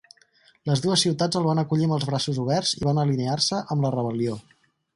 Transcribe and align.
Les 0.69 0.79
dues 0.85 1.03
ciutats 1.05 1.39
el 1.41 1.45
van 1.49 1.61
acollir 1.63 1.85
amb 1.89 1.95
els 1.97 2.07
braços 2.11 2.39
oberts 2.45 2.73
i 2.81 2.89
van 2.89 3.03
alinear-se 3.03 3.61
amb 3.77 3.87
la 3.87 3.93
rebel·lió. 3.97 4.39